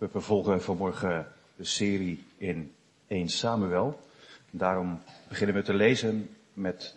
[0.00, 2.74] We vervolgen vanmorgen de serie in
[3.06, 4.00] 1 Samuel.
[4.50, 6.96] Daarom beginnen we te lezen met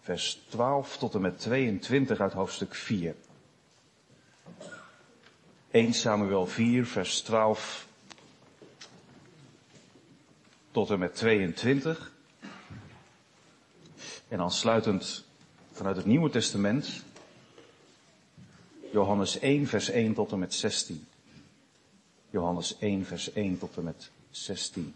[0.00, 3.14] vers 12 tot en met 22 uit hoofdstuk 4.
[5.70, 7.86] 1 Samuel 4, vers 12
[10.70, 12.12] tot en met 22.
[14.28, 15.24] En dan sluitend
[15.72, 17.02] vanuit het Nieuwe Testament
[18.92, 21.07] Johannes 1, vers 1 tot en met 16.
[22.30, 24.94] Johannes 1, vers 1 tot en met 16.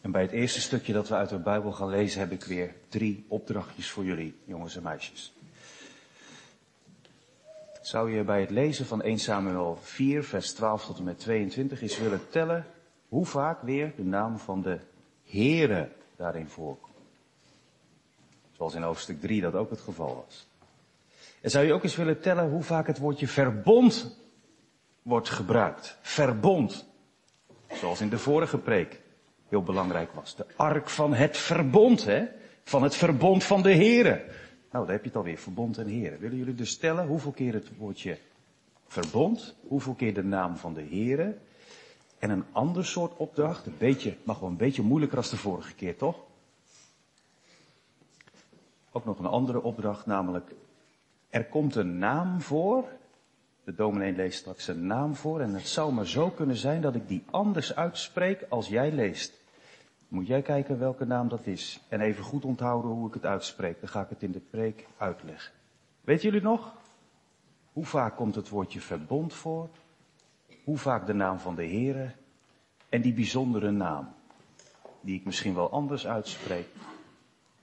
[0.00, 2.74] En bij het eerste stukje dat we uit de Bijbel gaan lezen heb ik weer
[2.88, 5.32] drie opdrachtjes voor jullie, jongens en meisjes.
[7.80, 11.82] Zou je bij het lezen van 1 Samuel 4, vers 12 tot en met 22
[11.82, 12.66] eens willen tellen
[13.08, 14.78] hoe vaak weer de naam van de
[15.24, 16.91] Heere daarin voorkomt?
[18.62, 20.46] Zoals in hoofdstuk 3 dat ook het geval was.
[21.40, 24.18] En zou je ook eens willen tellen hoe vaak het woordje verbond
[25.02, 25.98] wordt gebruikt?
[26.00, 26.86] Verbond.
[27.72, 29.00] Zoals in de vorige preek
[29.48, 30.36] heel belangrijk was.
[30.36, 32.24] De ark van het verbond, hè?
[32.64, 34.22] Van het verbond van de Heren.
[34.70, 36.18] Nou, daar heb je het alweer, verbond en Heren.
[36.18, 38.18] Willen jullie dus tellen hoeveel keer het woordje
[38.86, 41.38] verbond, hoeveel keer de naam van de Heren
[42.18, 45.74] en een ander soort opdracht, een beetje, mag wel een beetje moeilijker als de vorige
[45.74, 46.16] keer, toch?
[48.92, 50.54] Ook nog een andere opdracht, namelijk
[51.30, 52.84] er komt een naam voor.
[53.64, 56.94] De dominee leest straks een naam voor en het zou maar zo kunnen zijn dat
[56.94, 59.40] ik die anders uitspreek als jij leest.
[60.08, 63.80] Moet jij kijken welke naam dat is en even goed onthouden hoe ik het uitspreek.
[63.80, 65.52] Dan ga ik het in de preek uitleggen.
[66.00, 66.74] Weet jullie nog?
[67.72, 69.68] Hoe vaak komt het woordje verbond voor?
[70.64, 72.10] Hoe vaak de naam van de Heere?
[72.88, 74.08] En die bijzondere naam,
[75.00, 76.66] die ik misschien wel anders uitspreek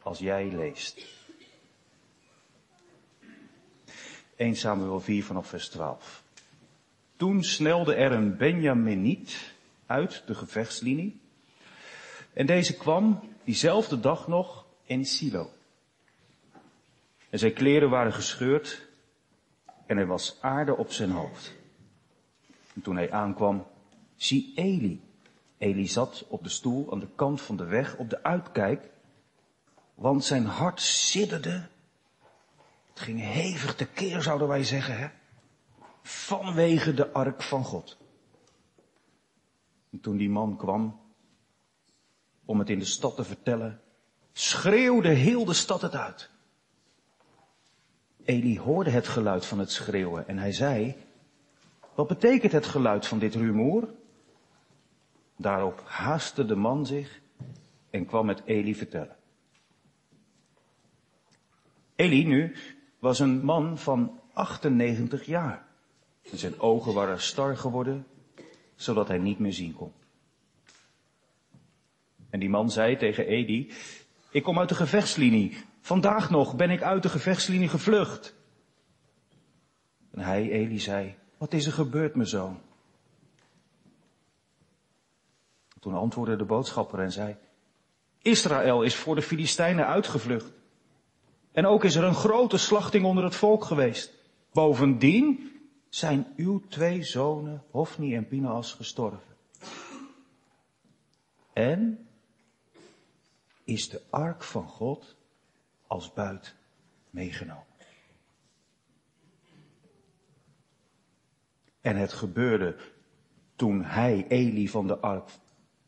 [0.01, 1.18] als jij leest.
[4.39, 6.23] 1 Samuel 4 vanaf vers 12.
[7.15, 9.53] Toen snelde er een Benjaminiet
[9.85, 11.19] uit de gevechtslinie.
[12.33, 15.51] En deze kwam diezelfde dag nog in Silo.
[17.29, 18.87] En zijn kleren waren gescheurd
[19.85, 21.55] en er was aarde op zijn hoofd.
[22.73, 23.67] En toen hij aankwam,
[24.15, 25.01] zie Eli.
[25.57, 28.89] Eli zat op de stoel aan de kant van de weg op de uitkijk,
[29.95, 31.67] want zijn hart sidderde
[32.99, 35.07] het ging hevig tekeer, zouden wij zeggen, hè?
[36.01, 37.97] Vanwege de ark van God.
[39.91, 40.99] En toen die man kwam
[42.45, 43.81] om het in de stad te vertellen,
[44.31, 46.29] schreeuwde heel de stad het uit.
[48.23, 50.95] Eli hoorde het geluid van het schreeuwen en hij zei,
[51.95, 53.89] wat betekent het geluid van dit rumoer?
[55.35, 57.21] Daarop haastte de man zich
[57.89, 59.15] en kwam het Eli vertellen.
[61.95, 62.55] Eli nu
[62.99, 65.67] was een man van 98 jaar.
[66.31, 68.07] En zijn ogen waren star geworden,
[68.75, 69.91] zodat hij niet meer zien kon.
[72.29, 73.71] En die man zei tegen Edi,
[74.31, 75.57] ik kom uit de gevechtslinie.
[75.81, 78.35] Vandaag nog ben ik uit de gevechtslinie gevlucht.
[80.11, 82.61] En hij, Eli, zei, wat is er gebeurd, mijn zoon?
[85.79, 87.37] Toen antwoordde de boodschapper en zei,
[88.21, 90.51] Israël is voor de Filistijnen uitgevlucht.
[91.51, 94.13] En ook is er een grote slachting onder het volk geweest.
[94.51, 95.51] Bovendien
[95.89, 99.35] zijn uw twee zonen, Hofni en Pinaas, gestorven.
[101.53, 102.07] En
[103.63, 105.15] is de ark van God
[105.87, 106.55] als buit
[107.09, 107.67] meegenomen.
[111.81, 112.75] En het gebeurde
[113.55, 115.29] toen hij, Eli van de ark,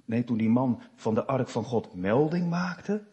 [0.06, 3.04] nee, toen die man van de ark van God melding maakte,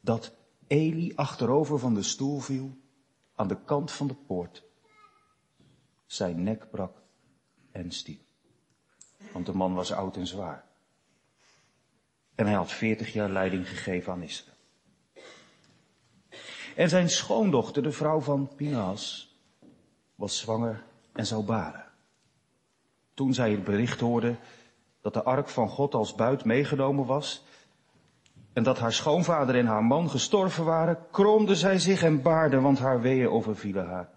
[0.00, 0.36] dat
[0.66, 2.76] Eli achterover van de stoel viel,
[3.34, 4.64] aan de kant van de poort.
[6.06, 7.02] Zijn nek brak
[7.70, 8.20] en stiep.
[9.32, 10.64] Want de man was oud en zwaar.
[12.34, 14.56] En hij had veertig jaar leiding gegeven aan Israël.
[16.76, 19.34] En zijn schoondochter, de vrouw van Pinaas,
[20.14, 21.84] was zwanger en zou baren.
[23.14, 24.36] Toen zij het bericht hoorde
[25.00, 27.44] dat de ark van God als buit meegenomen was,
[28.54, 32.78] en dat haar schoonvader en haar man gestorven waren, kromde zij zich en baarde, want
[32.78, 34.08] haar weeën overvielen haar.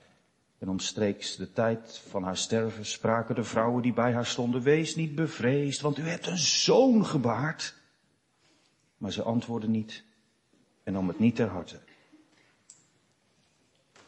[0.59, 4.95] En omstreeks de tijd van haar sterven spraken de vrouwen die bij haar stonden, wees
[4.95, 7.75] niet bevreesd, want u hebt een zoon gebaard.
[8.97, 10.03] Maar ze antwoordde niet
[10.83, 11.79] en nam het niet ter harte.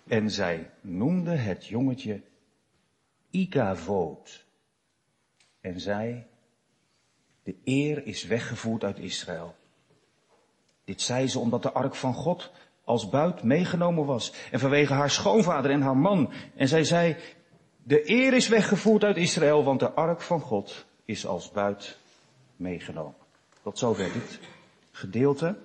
[0.08, 2.22] En zij noemde het jongetje
[3.30, 4.46] Ikavoot.
[5.62, 6.25] En zei,
[7.44, 9.56] de eer is weggevoerd uit Israël.
[10.89, 12.51] Dit zei ze omdat de ark van God
[12.83, 14.33] als buit meegenomen was.
[14.51, 16.31] En vanwege haar schoonvader en haar man.
[16.56, 17.15] En zij zei,
[17.83, 21.97] de eer is weggevoerd uit Israël, want de ark van God is als buit
[22.56, 23.15] meegenomen.
[23.63, 24.39] Tot zover dit
[24.91, 25.57] gedeelte.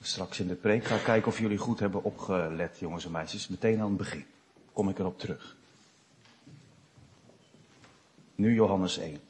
[0.00, 3.48] Straks in de preek ga ik kijken of jullie goed hebben opgelet, jongens en meisjes.
[3.48, 4.24] Meteen aan het begin.
[4.72, 5.56] Kom ik erop terug.
[8.36, 9.20] Nu Johannes 1.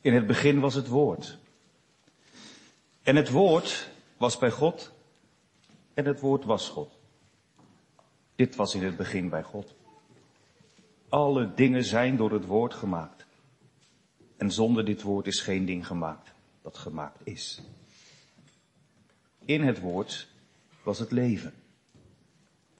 [0.00, 1.38] In het begin was het woord.
[3.02, 4.92] En het woord was bij God
[5.94, 6.98] en het woord was God.
[8.34, 9.74] Dit was in het begin bij God.
[11.08, 13.17] Alle dingen zijn door het woord gemaakt.
[14.38, 16.32] En zonder dit woord is geen ding gemaakt
[16.62, 17.62] dat gemaakt is.
[19.44, 20.28] In het woord
[20.82, 21.54] was het leven.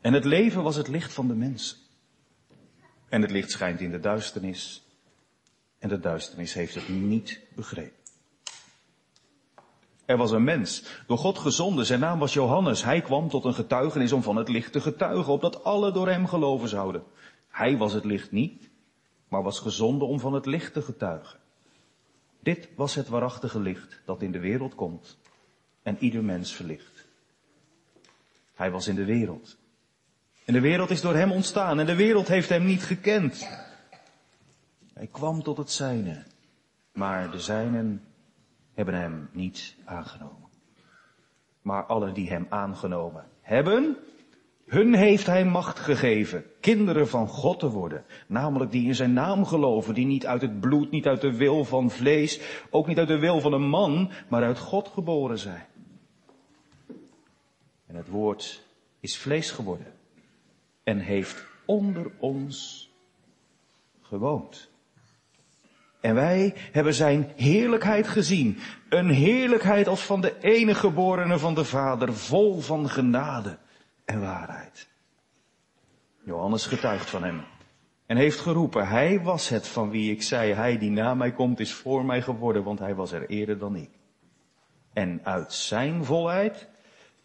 [0.00, 1.86] En het leven was het licht van de mens.
[3.08, 4.82] En het licht schijnt in de duisternis.
[5.78, 7.96] En de duisternis heeft het niet begrepen.
[10.04, 12.84] Er was een mens, door God gezonden, zijn naam was Johannes.
[12.84, 16.26] Hij kwam tot een getuigenis om van het licht te getuigen, opdat alle door hem
[16.26, 17.02] geloven zouden.
[17.48, 18.70] Hij was het licht niet,
[19.28, 21.38] maar was gezonden om van het licht te getuigen.
[22.40, 25.18] Dit was het waarachtige licht dat in de wereld komt
[25.82, 27.06] en ieder mens verlicht.
[28.54, 29.56] Hij was in de wereld.
[30.44, 33.48] En de wereld is door hem ontstaan en de wereld heeft hem niet gekend.
[34.94, 36.24] Hij kwam tot het zijne,
[36.92, 38.04] maar de zijnen
[38.74, 40.48] hebben hem niet aangenomen.
[41.62, 43.96] Maar alle die hem aangenomen hebben,
[44.68, 48.04] hun heeft hij macht gegeven, kinderen van God te worden.
[48.26, 51.64] Namelijk die in zijn naam geloven, die niet uit het bloed, niet uit de wil
[51.64, 55.66] van vlees, ook niet uit de wil van een man, maar uit God geboren zijn.
[57.86, 58.64] En het woord
[59.00, 59.92] is vlees geworden
[60.84, 62.88] en heeft onder ons
[64.02, 64.70] gewoond.
[66.00, 68.58] En wij hebben zijn heerlijkheid gezien.
[68.88, 73.58] Een heerlijkheid als van de enige geborene van de Vader, vol van genade
[74.08, 74.88] en waarheid.
[76.24, 77.44] Johannes getuigt van hem
[78.06, 81.60] en heeft geroepen, hij was het van wie ik zei, hij die na mij komt
[81.60, 83.90] is voor mij geworden, want hij was er eerder dan ik.
[84.92, 86.68] En uit zijn volheid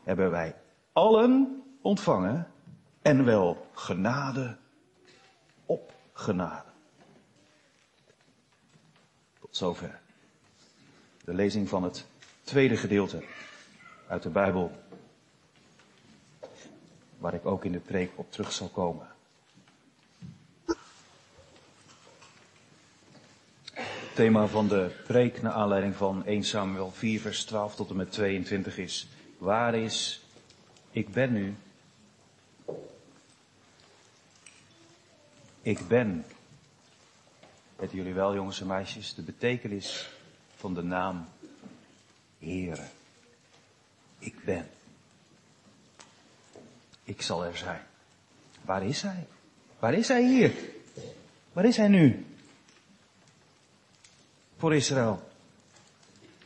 [0.03, 0.55] hebben wij
[0.93, 2.47] allen ontvangen
[3.01, 4.57] en wel genade
[5.65, 6.69] op genade.
[9.39, 9.99] Tot zover.
[11.23, 12.07] De lezing van het
[12.41, 13.23] tweede gedeelte
[14.07, 14.71] uit de Bijbel,
[17.23, 19.07] waar ik ook in de preek op terug zal komen.
[23.73, 27.95] Het thema van de preek naar aanleiding van 1 Samuel 4 vers 12 tot en
[27.95, 30.23] met 22 is, waar is
[30.91, 31.55] ik ben nu?
[35.61, 36.25] Ik ben
[37.75, 40.09] Weten jullie wel, jongens en meisjes, de betekenis
[40.55, 41.27] van de naam
[42.39, 42.85] Heere.
[44.19, 44.69] Ik ben.
[47.03, 47.81] Ik zal er zijn.
[48.61, 49.27] Waar is hij?
[49.79, 50.53] Waar is hij hier?
[51.53, 52.25] Waar is hij nu?
[54.57, 55.31] Voor Israël.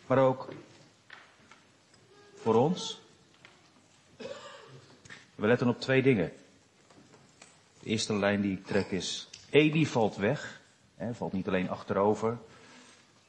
[0.08, 0.54] Maar ook
[2.36, 3.02] voor ons.
[5.36, 6.32] We letten op twee dingen.
[7.80, 10.62] De eerste lijn die ik trek is, Eli valt weg.
[10.96, 12.38] Hij valt niet alleen achterover,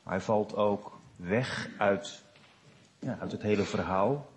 [0.03, 2.23] maar hij valt ook weg uit,
[2.99, 4.31] ja, uit het hele verhaal.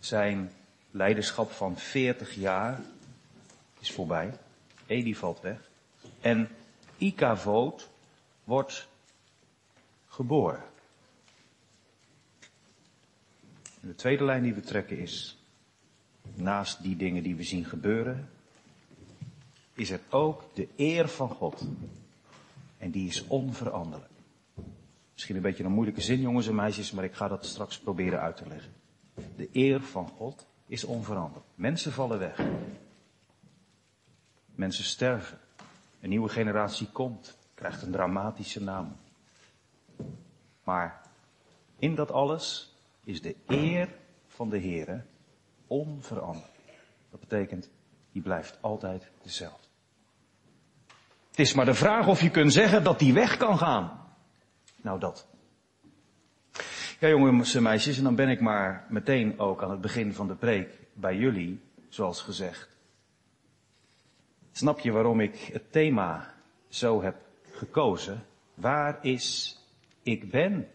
[0.00, 0.52] Zijn
[0.94, 2.80] leiderschap van 40 jaar
[3.80, 4.38] is voorbij.
[4.86, 5.70] Edi valt weg.
[6.20, 6.48] En
[6.96, 7.88] Ikavoot
[8.44, 8.88] wordt
[10.06, 10.62] geboren.
[13.80, 15.38] En de tweede lijn die we trekken is,
[16.34, 18.30] naast die dingen die we zien gebeuren,
[19.72, 21.66] is er ook de eer van God.
[22.78, 24.12] En die is onveranderlijk.
[25.12, 28.20] Misschien een beetje een moeilijke zin, jongens en meisjes, maar ik ga dat straks proberen
[28.20, 28.72] uit te leggen.
[29.36, 31.46] De eer van God is onveranderlijk.
[31.54, 32.40] Mensen vallen weg.
[34.54, 35.38] Mensen sterven.
[36.00, 38.96] Een nieuwe generatie komt, krijgt een dramatische naam.
[40.64, 41.00] Maar
[41.78, 43.88] in dat alles is de eer
[44.26, 45.04] van de Heer
[45.66, 46.52] onveranderlijk.
[47.10, 47.70] Dat betekent,
[48.12, 49.68] die blijft altijd dezelfde.
[51.30, 54.06] Het is maar de vraag of je kunt zeggen dat die weg kan gaan.
[54.76, 55.26] Nou dat.
[57.04, 60.26] Ja jongens en meisjes, en dan ben ik maar meteen ook aan het begin van
[60.26, 62.76] de preek bij jullie, zoals gezegd.
[64.52, 66.34] Snap je waarom ik het thema
[66.68, 67.16] zo heb
[67.50, 68.24] gekozen?
[68.54, 69.58] Waar is
[70.02, 70.68] ik ben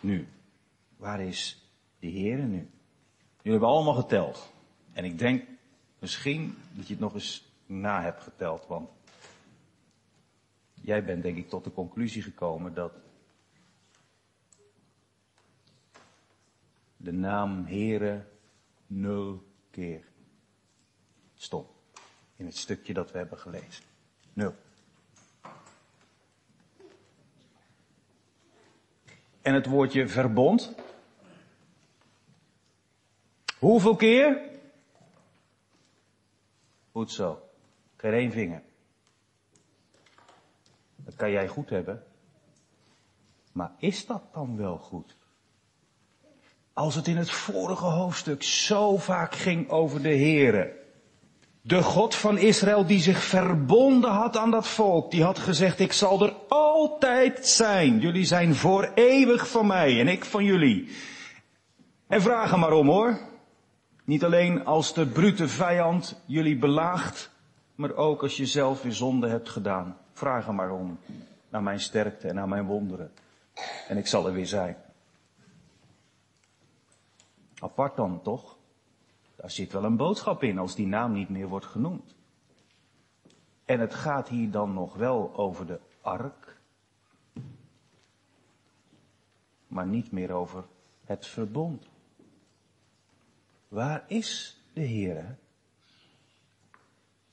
[0.00, 0.28] nu?
[0.96, 2.70] Waar is de Heere nu?
[3.36, 4.52] Jullie hebben allemaal geteld.
[4.92, 5.44] En ik denk
[5.98, 8.88] misschien dat je het nog eens na hebt geteld, want
[10.74, 12.92] jij bent denk ik tot de conclusie gekomen dat
[16.98, 18.26] de naam Heere
[18.86, 20.04] nul keer
[21.34, 21.68] stond.
[22.36, 23.84] In het stukje dat we hebben gelezen.
[24.32, 24.54] Nul.
[29.42, 30.74] En het woordje verbond.
[33.58, 34.50] Hoeveel keer?
[36.92, 37.48] Goed zo.
[37.96, 38.62] Geen één vinger.
[40.96, 42.06] Dat kan jij goed hebben.
[43.52, 45.17] Maar is dat dan wel goed?
[46.78, 50.72] Als het in het vorige hoofdstuk zo vaak ging over de Here.
[51.62, 55.10] De God van Israël die zich verbonden had aan dat volk.
[55.10, 58.00] Die had gezegd, ik zal er altijd zijn.
[58.00, 60.88] Jullie zijn voor eeuwig van mij en ik van jullie.
[62.06, 63.18] En vraag er maar om hoor.
[64.04, 67.30] Niet alleen als de brute vijand jullie belaagt,
[67.74, 69.96] maar ook als je zelf weer zonde hebt gedaan.
[70.12, 70.98] Vraag er maar om.
[71.48, 73.10] Naar mijn sterkte en naar mijn wonderen.
[73.88, 74.76] En ik zal er weer zijn.
[77.60, 78.56] Apart dan toch?
[79.36, 82.14] Daar zit wel een boodschap in als die naam niet meer wordt genoemd.
[83.64, 86.56] En het gaat hier dan nog wel over de ark,
[89.66, 90.64] maar niet meer over
[91.04, 91.86] het verbond.
[93.68, 95.38] Waar is de Heer?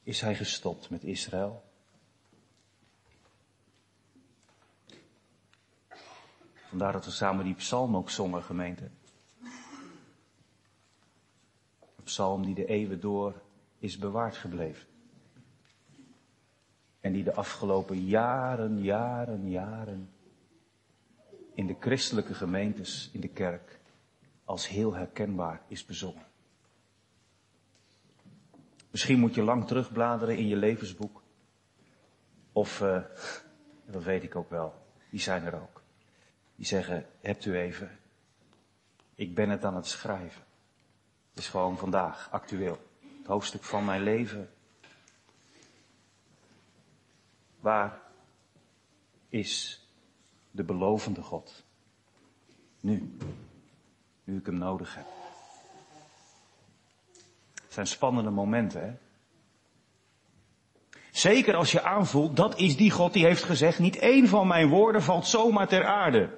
[0.03, 1.63] Is hij gestopt met Israël?
[6.53, 8.89] Vandaar dat we samen die psalm ook zongen, gemeente.
[11.94, 13.41] Een psalm die de eeuwen door
[13.79, 14.88] is bewaard gebleven.
[17.00, 20.09] En die de afgelopen jaren, jaren, jaren
[21.53, 23.79] in de christelijke gemeentes, in de kerk,
[24.43, 26.25] als heel herkenbaar is bezongen.
[28.91, 31.24] Misschien moet je lang terugbladeren in je levensboek.
[32.51, 33.01] Of, uh,
[33.85, 34.74] dat weet ik ook wel,
[35.09, 35.83] die zijn er ook.
[36.55, 38.00] Die zeggen, hebt u even,
[39.15, 40.44] ik ben het aan het schrijven.
[41.36, 42.77] Is gewoon vandaag, actueel.
[43.18, 44.50] Het hoofdstuk van mijn leven.
[47.60, 48.01] Waar
[49.30, 49.84] is
[50.51, 51.63] de belovende God?
[52.80, 53.18] Nu.
[54.24, 55.06] Nu ik hem nodig heb.
[57.63, 58.94] Het zijn spannende momenten, hè?
[61.12, 64.70] Zeker als je aanvoelt, dat is die God die heeft gezegd, niet één van mijn
[64.70, 66.38] woorden valt zomaar ter aarde.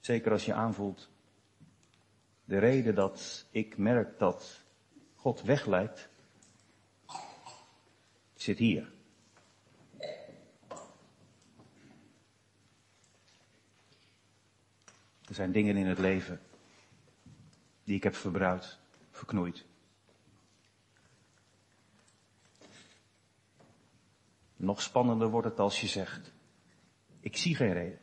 [0.00, 1.08] Zeker als je aanvoelt,
[2.44, 4.60] de reden dat ik merk dat
[5.14, 6.08] God wegleidt,
[8.34, 8.92] zit hier.
[15.24, 16.40] Er zijn dingen in het leven
[17.84, 18.78] die ik heb verbruikt,
[19.10, 19.64] verknoeid.
[24.56, 26.32] Nog spannender wordt het als je zegt,
[27.20, 28.00] ik zie geen reden.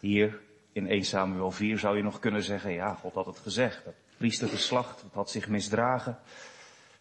[0.00, 0.42] Hier
[0.74, 3.84] in 1 Samuel 4 zou je nog kunnen zeggen, ja, God had het gezegd.
[3.84, 6.18] Dat priestergeslacht, dat had zich misdragen.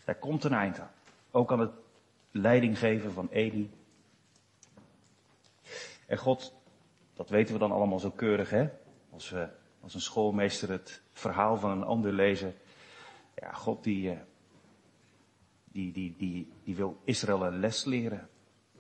[0.05, 0.91] Daar komt een eind aan.
[1.31, 1.73] Ook aan het
[2.31, 3.71] leidinggeven van Eli.
[6.07, 6.53] En God
[7.13, 8.69] dat weten we dan allemaal zo keurig, hè?
[9.09, 9.49] Als we
[9.81, 12.55] als een schoolmeester het verhaal van een ander lezen.
[13.35, 14.19] Ja, God die, eh,
[15.71, 18.29] die, die, die, die wil Israël een les leren.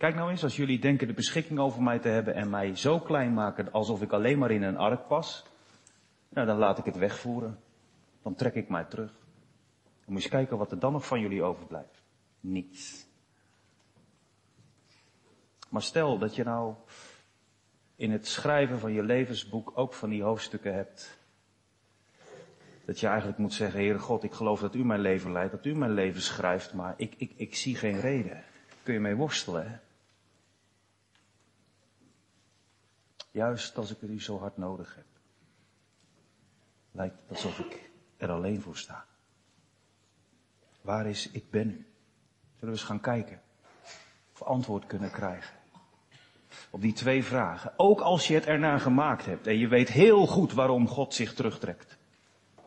[0.03, 2.99] Kijk nou eens, als jullie denken de beschikking over mij te hebben en mij zo
[2.99, 5.45] klein maken alsof ik alleen maar in een ark pas.
[6.29, 7.59] Nou, dan laat ik het wegvoeren.
[8.21, 9.11] Dan trek ik mij terug.
[10.05, 12.03] Dan moet je kijken wat er dan nog van jullie overblijft.
[12.39, 13.05] Niets.
[15.69, 16.73] Maar stel dat je nou
[17.95, 21.19] in het schrijven van je levensboek ook van die hoofdstukken hebt.
[22.85, 25.65] Dat je eigenlijk moet zeggen, Heere God, ik geloof dat u mijn leven leidt, dat
[25.65, 28.43] u mijn leven schrijft, maar ik, ik, ik zie geen reden.
[28.83, 29.77] Kun je mee worstelen, hè?
[33.33, 35.05] Juist als ik er u zo hard nodig heb.
[36.91, 39.05] Lijkt het alsof ik er alleen voor sta.
[40.81, 41.87] Waar is ik ben u?
[42.53, 43.41] Zullen we eens gaan kijken
[44.33, 45.55] of antwoord kunnen krijgen
[46.69, 47.73] op die twee vragen.
[47.77, 51.33] Ook als je het ernaar gemaakt hebt en je weet heel goed waarom God zich
[51.33, 51.97] terugtrekt.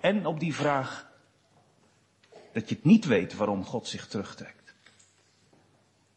[0.00, 1.10] En op die vraag
[2.52, 4.74] dat je het niet weet waarom God zich terugtrekt.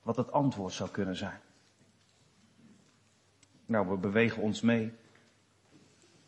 [0.01, 1.39] Wat het antwoord zou kunnen zijn.
[3.69, 4.93] Nou, we bewegen ons mee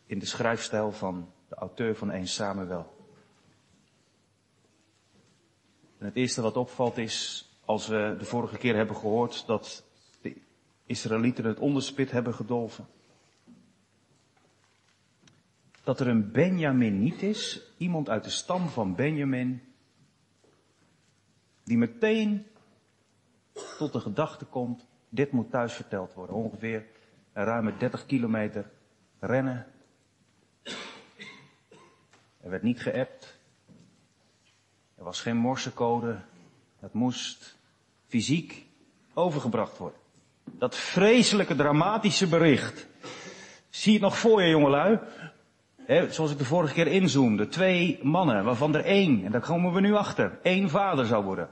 [0.06, 2.96] in de schrijfstijl van de auteur van 1 Samuel.
[5.98, 9.84] En het eerste wat opvalt is, als we de vorige keer hebben gehoord dat
[10.86, 12.86] Israëlieten het onderspit hebben gedolven.
[15.84, 19.62] Dat er een Benjamin niet is, iemand uit de stam van Benjamin,
[21.64, 22.46] die meteen
[23.78, 26.36] tot de gedachte komt, dit moet thuis verteld worden.
[26.36, 26.86] Ongeveer
[27.34, 28.70] een ruime 30 kilometer
[29.20, 29.66] rennen.
[32.42, 33.40] Er werd niet geappt.
[34.98, 36.20] Er was geen morsecode.
[36.80, 37.58] Het moest
[38.08, 38.66] fysiek
[39.14, 40.00] overgebracht worden.
[40.44, 42.88] Dat vreselijke, dramatische bericht.
[43.70, 45.00] Zie het nog voor je, jongelui?
[46.10, 47.48] Zoals ik de vorige keer inzoomde.
[47.48, 51.50] Twee mannen, waarvan er één, en daar komen we nu achter, één vader zou worden.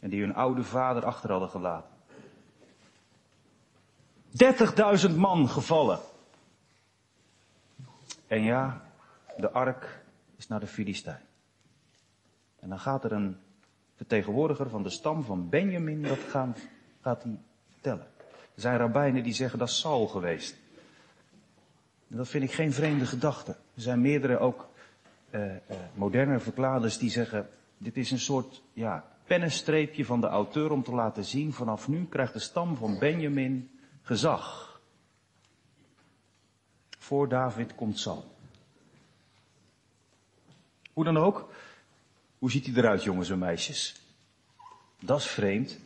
[0.00, 1.90] En die hun oude vader achter hadden gelaten.
[5.10, 5.98] 30.000 man gevallen.
[8.26, 8.82] En ja,
[9.36, 10.02] de ark
[10.36, 11.22] is naar de Filistijn.
[12.58, 13.36] En dan gaat er een
[13.96, 16.56] vertegenwoordiger van de stam van Benjamin, dat gaan,
[17.00, 17.38] gaat hij
[17.70, 18.06] vertellen.
[18.54, 20.56] Er zijn rabbijnen die zeggen dat is Saul geweest.
[22.08, 23.50] En dat vind ik geen vreemde gedachte.
[23.50, 24.68] Er zijn meerdere ook
[25.30, 25.56] uh, uh,
[25.94, 30.94] moderne verklaarders die zeggen, dit is een soort ja, pennenstreepje van de auteur om te
[30.94, 34.80] laten zien, vanaf nu krijgt de stam van Benjamin gezag.
[36.98, 38.34] Voor David komt Saul.
[40.92, 41.48] Hoe dan ook,
[42.38, 44.00] hoe ziet hij eruit, jongens en meisjes?
[45.00, 45.78] Dat is vreemd.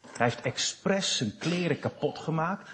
[0.00, 2.68] Hij heeft expres zijn kleren kapot gemaakt.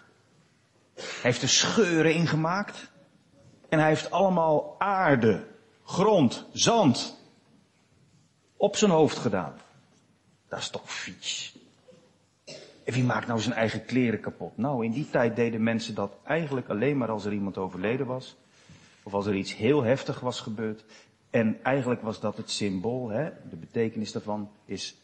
[0.95, 2.91] Hij heeft er scheuren in gemaakt.
[3.69, 5.47] En hij heeft allemaal aarde,
[5.85, 7.19] grond, zand
[8.61, 9.53] op zijn hoofd gedaan.
[10.49, 11.55] Dat is toch vies.
[12.85, 14.57] En wie maakt nou zijn eigen kleren kapot?
[14.57, 18.37] Nou, in die tijd deden mensen dat eigenlijk alleen maar als er iemand overleden was.
[19.03, 20.85] Of als er iets heel heftig was gebeurd.
[21.31, 23.31] En eigenlijk was dat het symbool, hè?
[23.51, 24.97] de betekenis daarvan is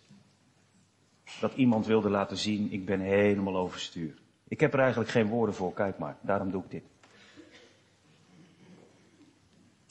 [1.40, 4.14] dat iemand wilde laten zien, ik ben helemaal overstuur.
[4.48, 6.84] Ik heb er eigenlijk geen woorden voor, kijk maar, daarom doe ik dit.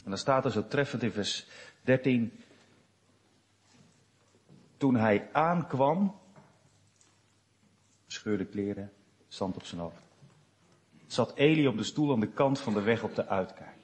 [0.03, 1.47] En dan staat er zo treffend in vers
[1.81, 2.31] 13,
[4.77, 6.15] toen hij aankwam,
[8.07, 8.91] scheurde kleren,
[9.27, 10.01] zand op zijn hoofd,
[11.07, 13.75] zat Eli op de stoel aan de kant van de weg op de uitkijk.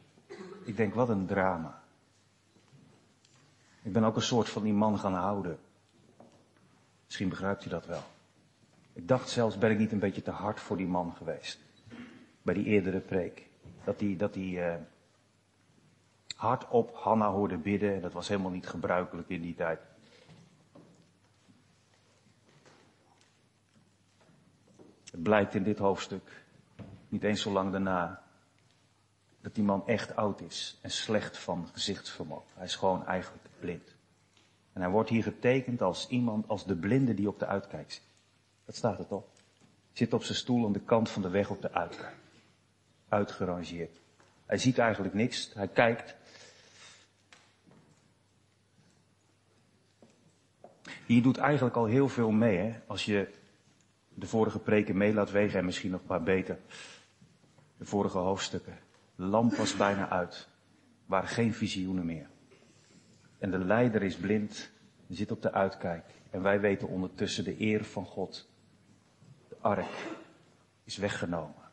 [0.63, 1.81] Ik denk, wat een drama.
[3.81, 5.59] Ik ben ook een soort van die man gaan houden.
[7.05, 8.03] Misschien begrijpt u dat wel.
[8.93, 11.59] Ik dacht zelfs, ben ik niet een beetje te hard voor die man geweest?
[12.41, 13.49] Bij die eerdere preek.
[13.83, 14.81] Dat hij, dat hij uh,
[16.35, 18.01] hardop Hanna hoorde bidden.
[18.01, 19.79] Dat was helemaal niet gebruikelijk in die tijd.
[25.11, 26.43] Het blijkt in dit hoofdstuk,
[27.09, 28.23] niet eens zo lang daarna,
[29.41, 32.51] dat die man echt oud is en slecht van gezichtsvermogen.
[32.53, 33.95] Hij is gewoon eigenlijk blind.
[34.73, 38.03] En hij wordt hier getekend als iemand, als de blinde die op de uitkijk zit.
[38.65, 39.23] Dat staat er toch?
[39.91, 42.15] Zit op zijn stoel aan de kant van de weg op de uitkijk.
[43.07, 43.99] Uitgerangeerd.
[44.45, 46.15] Hij ziet eigenlijk niks, hij kijkt.
[51.05, 52.79] Hier doet eigenlijk al heel veel mee, hè?
[52.87, 53.39] Als je
[54.21, 56.59] de vorige preken mee laat wegen en misschien nog een paar beter.
[57.77, 58.77] De vorige hoofdstukken.
[59.15, 60.47] Lamp was bijna uit.
[61.05, 62.29] Waren geen visioenen meer.
[63.37, 64.71] En de leider is blind,
[65.07, 66.05] zit op de uitkijk.
[66.29, 68.49] En wij weten ondertussen de eer van God.
[69.49, 70.13] De ark
[70.83, 71.69] is weggenomen.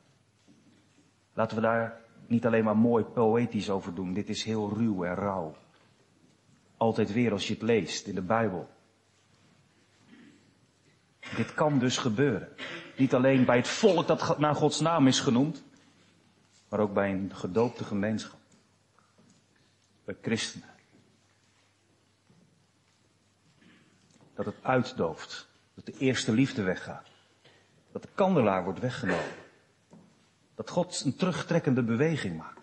[1.32, 4.12] Laten we daar niet alleen maar mooi poëtisch over doen.
[4.12, 5.56] Dit is heel ruw en rauw.
[6.76, 8.68] Altijd weer als je het leest in de Bijbel.
[11.36, 12.48] Dit kan dus gebeuren.
[12.96, 15.64] Niet alleen bij het volk dat naar Gods naam is genoemd,
[16.68, 18.38] maar ook bij een gedoopte gemeenschap.
[20.04, 20.68] Bij christenen.
[24.34, 25.48] Dat het uitdooft.
[25.74, 27.06] Dat de eerste liefde weggaat.
[27.92, 29.34] Dat de kandelaar wordt weggenomen.
[30.54, 32.60] Dat God een terugtrekkende beweging maakt.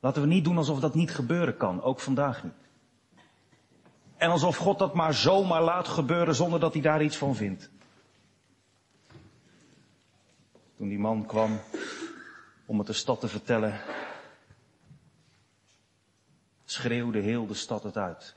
[0.00, 2.63] Laten we niet doen alsof dat niet gebeuren kan, ook vandaag niet.
[4.24, 7.70] En alsof God dat maar zomaar laat gebeuren zonder dat hij daar iets van vindt.
[10.76, 11.60] Toen die man kwam
[12.66, 13.80] om het de stad te vertellen,
[16.64, 18.36] schreeuwde heel de stad het uit.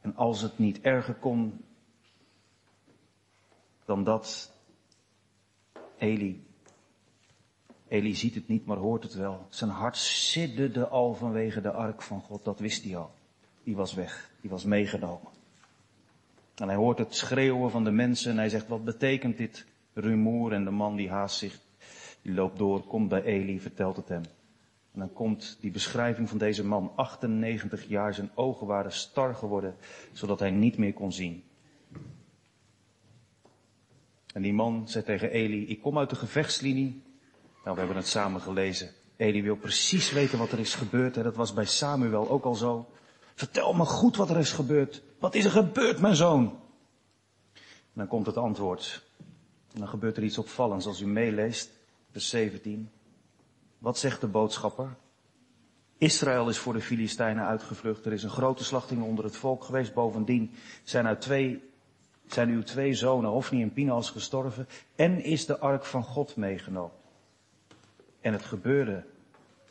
[0.00, 1.64] En als het niet erger kon
[3.84, 4.52] dan dat,
[5.98, 6.46] Eli,
[7.88, 9.46] Eli ziet het niet, maar hoort het wel.
[9.48, 13.20] Zijn hart sidderde al vanwege de ark van God, dat wist hij al.
[13.64, 15.30] Die was weg, die was meegenomen.
[16.54, 20.52] En hij hoort het schreeuwen van de mensen en hij zegt, wat betekent dit rumoer?
[20.52, 21.60] En de man die haast zich,
[22.22, 24.22] die loopt door, komt bij Eli, vertelt het hem.
[24.92, 29.74] En dan komt die beschrijving van deze man, 98 jaar, zijn ogen waren star geworden,
[30.12, 31.44] zodat hij niet meer kon zien.
[34.32, 37.02] En die man zei tegen Eli, ik kom uit de gevechtslinie.
[37.64, 38.90] Nou, we hebben het samen gelezen.
[39.16, 41.16] Eli wil precies weten wat er is gebeurd.
[41.16, 42.86] En dat was bij Samuel ook al zo.
[43.42, 45.02] Vertel me goed wat er is gebeurd.
[45.18, 46.60] Wat is er gebeurd, mijn zoon?
[47.54, 49.04] En dan komt het antwoord.
[49.72, 51.70] En dan gebeurt er iets opvallends als u meeleest,
[52.10, 52.90] vers 17.
[53.78, 54.96] Wat zegt de boodschapper?
[55.98, 58.06] Israël is voor de Filistijnen uitgevlucht.
[58.06, 59.94] Er is een grote slachting onder het volk geweest.
[59.94, 61.70] Bovendien zijn, uit twee,
[62.26, 64.68] zijn uw twee zonen, Hofni en Pinhas, gestorven.
[64.96, 66.96] En is de ark van God meegenomen.
[68.20, 69.04] En het gebeurde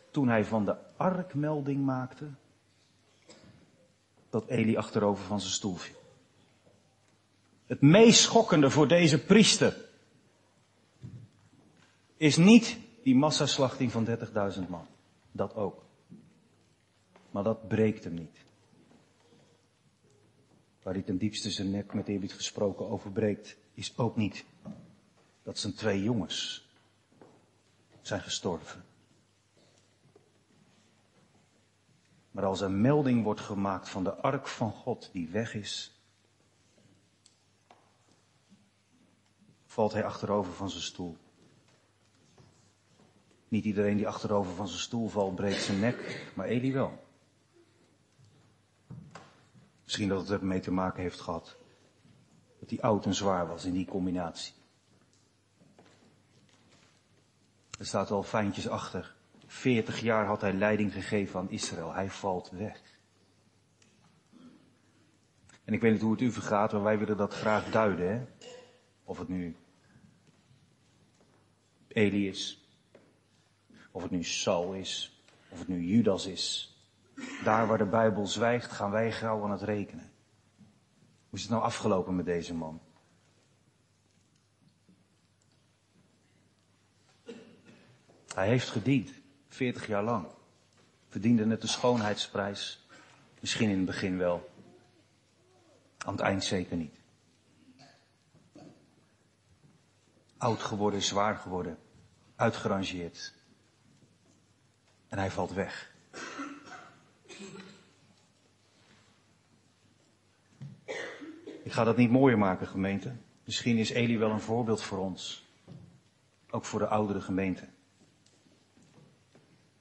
[0.10, 2.25] toen hij van de ark melding maakte,
[4.31, 5.99] dat Eli achterover van zijn stoel viel.
[7.65, 9.89] Het meest schokkende voor deze priester
[12.17, 14.13] is niet die massaslachting van 30.000
[14.69, 14.87] man.
[15.31, 15.83] Dat ook.
[17.31, 18.37] Maar dat breekt hem niet.
[20.83, 24.45] Waar hij ten diepste zijn nek met eerbied gesproken overbreekt, is ook niet
[25.43, 26.69] dat zijn twee jongens
[28.01, 28.83] zijn gestorven.
[32.31, 36.01] Maar als er melding wordt gemaakt van de ark van God die weg is,
[39.65, 41.17] valt hij achterover van zijn stoel.
[43.47, 47.03] Niet iedereen die achterover van zijn stoel valt breekt zijn nek, maar Eli wel.
[49.83, 51.57] Misschien dat het ermee te maken heeft gehad
[52.61, 54.53] dat hij oud en zwaar was in die combinatie.
[57.79, 59.15] Er staat al fijntjes achter.
[59.51, 61.93] 40 jaar had hij leiding gegeven aan Israël.
[61.93, 62.81] Hij valt weg.
[65.63, 68.11] En ik weet niet hoe het u vergaat, maar wij willen dat graag duiden.
[68.11, 68.25] Hè?
[69.03, 69.55] Of het nu
[71.87, 72.69] Eli is,
[73.91, 76.75] of het nu Saul is, of het nu Judas is.
[77.43, 80.11] Daar waar de Bijbel zwijgt, gaan wij gauw aan het rekenen.
[81.29, 82.81] Hoe is het nou afgelopen met deze man?
[88.33, 89.20] Hij heeft gediend,
[89.51, 90.27] 40 jaar lang.
[91.09, 92.85] Verdiende net de schoonheidsprijs.
[93.39, 94.49] Misschien in het begin wel.
[95.97, 96.95] Aan het eind zeker niet.
[100.37, 101.77] Oud geworden, zwaar geworden.
[102.35, 103.33] Uitgerangeerd.
[105.07, 105.93] En hij valt weg.
[111.63, 113.15] Ik ga dat niet mooier maken, gemeente.
[113.43, 115.49] Misschien is Eli wel een voorbeeld voor ons.
[116.49, 117.67] Ook voor de oudere gemeente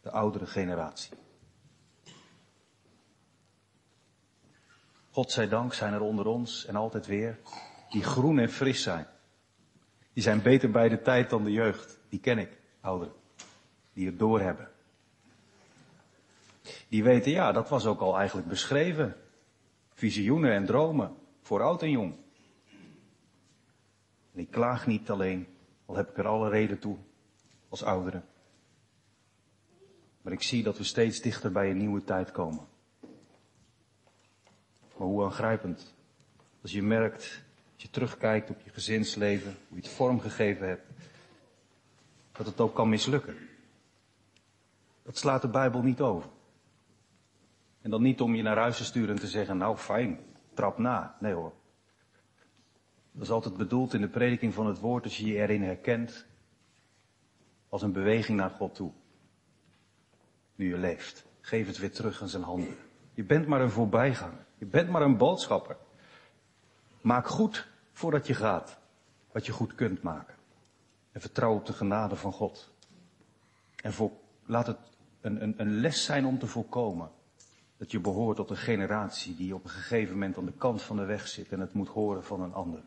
[0.00, 1.12] de oudere generatie.
[5.10, 7.38] God zij dank zijn er onder ons en altijd weer
[7.90, 9.06] die groen en fris zijn.
[10.12, 11.98] Die zijn beter bij de tijd dan de jeugd.
[12.08, 13.14] Die ken ik, ouderen.
[13.92, 14.68] Die het doorhebben.
[16.88, 19.16] Die weten, ja, dat was ook al eigenlijk beschreven.
[19.92, 22.14] Visioenen en dromen, voor oud en jong.
[24.32, 25.46] En ik klaag niet alleen,
[25.86, 26.96] al heb ik er alle reden toe,
[27.68, 28.24] als ouderen.
[30.22, 32.66] Maar ik zie dat we steeds dichter bij een nieuwe tijd komen.
[34.96, 35.94] Maar hoe aangrijpend.
[36.62, 37.42] Als je merkt,
[37.74, 40.86] als je terugkijkt op je gezinsleven, hoe je het vormgegeven hebt,
[42.32, 43.36] dat het ook kan mislukken.
[45.02, 46.30] Dat slaat de Bijbel niet over.
[47.80, 50.18] En dan niet om je naar huis te sturen en te zeggen, nou fijn,
[50.54, 51.16] trap na.
[51.20, 51.52] Nee hoor.
[53.12, 56.26] Dat is altijd bedoeld in de prediking van het woord als je je erin herkent
[57.68, 58.92] als een beweging naar God toe
[60.60, 61.24] nu je leeft.
[61.40, 62.76] Geef het weer terug in zijn handen.
[63.14, 64.44] Je bent maar een voorbijganger.
[64.58, 65.76] Je bent maar een boodschapper.
[67.00, 68.78] Maak goed voordat je gaat
[69.32, 70.34] wat je goed kunt maken.
[71.12, 72.72] En vertrouw op de genade van God.
[73.82, 74.10] En voor,
[74.46, 74.78] laat het
[75.20, 77.10] een, een, een les zijn om te voorkomen
[77.76, 80.96] dat je behoort tot een generatie die op een gegeven moment aan de kant van
[80.96, 82.82] de weg zit en het moet horen van een ander.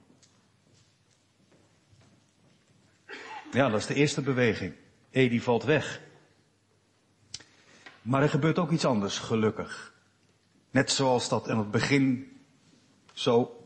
[3.51, 4.73] Ja, dat is de eerste beweging.
[5.09, 6.02] Edi valt weg.
[8.03, 9.93] Maar er gebeurt ook iets anders, gelukkig.
[10.71, 12.31] Net zoals dat in het begin
[13.13, 13.65] zo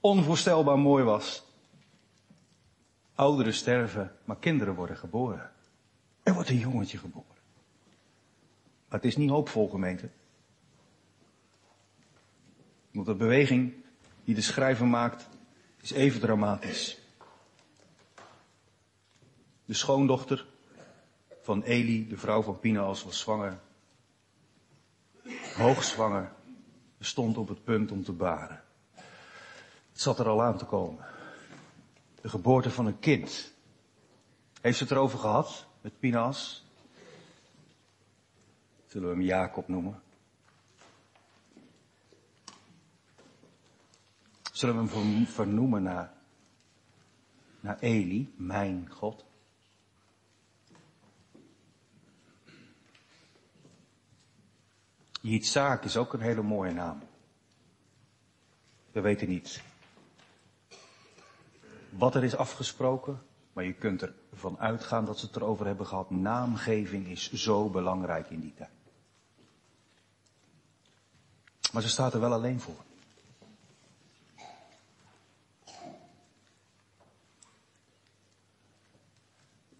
[0.00, 1.44] onvoorstelbaar mooi was.
[3.14, 5.50] Ouderen sterven, maar kinderen worden geboren.
[6.22, 7.36] Er wordt een jongetje geboren.
[8.88, 10.08] Maar het is niet hoopvol, gemeente.
[12.90, 13.74] Want de beweging
[14.24, 15.28] die de schrijver maakt,
[15.80, 16.98] is even dramatisch.
[19.64, 20.46] De schoondochter
[21.42, 23.58] van Eli, de vrouw van Pinaas, was zwanger
[25.56, 26.32] hoogzwanger,
[27.00, 28.62] stond op het punt om te baren.
[29.92, 31.04] Het zat er al aan te komen.
[32.20, 33.52] De geboorte van een kind.
[34.60, 36.64] Heeft ze het erover gehad met Pinas?
[38.86, 40.02] Zullen we hem Jacob noemen?
[44.52, 46.12] Zullen we hem vernoemen naar,
[47.60, 49.24] naar Eli, mijn God?
[55.26, 57.02] Yitzhak is ook een hele mooie naam.
[58.92, 59.62] We weten niet
[61.88, 66.10] wat er is afgesproken, maar je kunt ervan uitgaan dat ze het erover hebben gehad.
[66.10, 68.70] Naamgeving is zo belangrijk in die tijd.
[71.72, 72.84] Maar ze staat er wel alleen voor.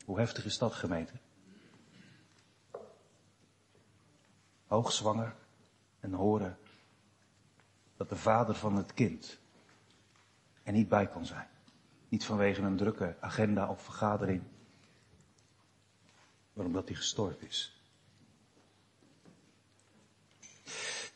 [0.05, 1.13] Hoe heftig is dat gemeente?
[4.67, 5.35] Hoogzwanger
[6.01, 6.59] en horen
[7.97, 9.39] dat de vader van het kind
[10.63, 11.49] er niet bij kan zijn.
[12.09, 14.43] Niet vanwege een drukke agenda of vergadering,
[16.53, 17.81] maar omdat hij gestorven is.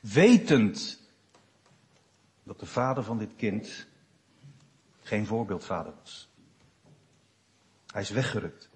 [0.00, 1.00] Wetend
[2.42, 3.86] dat de vader van dit kind
[5.02, 6.28] geen voorbeeldvader was.
[7.86, 8.68] Hij is weggerukt.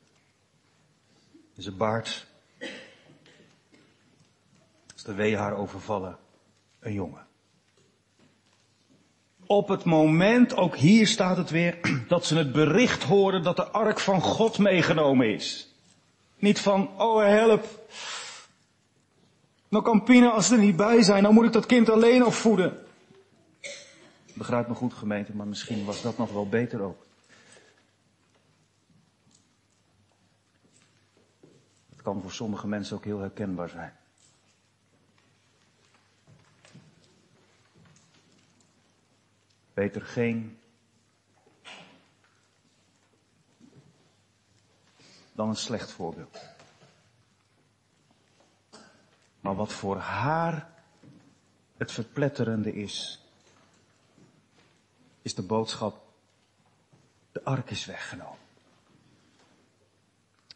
[1.56, 2.26] Zijn baard
[5.04, 6.18] de wee haar overvallen
[6.80, 7.26] een jongen.
[9.46, 13.66] Op het moment, ook hier staat het weer, dat ze het bericht horen dat de
[13.66, 15.74] ark van God meegenomen is.
[16.38, 17.64] Niet van, oh help.
[19.68, 22.24] Nou kan Pina als ze er niet bij zijn, dan moet ik dat kind alleen
[22.24, 22.78] opvoeden.
[24.34, 27.06] Begrijp me goed gemeente, maar misschien was dat nog wel beter ook.
[31.90, 33.92] Het kan voor sommige mensen ook heel herkenbaar zijn.
[39.74, 40.58] Beter geen
[45.32, 46.38] dan een slecht voorbeeld.
[49.40, 50.70] Maar wat voor haar
[51.76, 53.22] het verpletterende is,
[55.22, 56.02] is de boodschap,
[57.32, 58.43] de ark is weggenomen.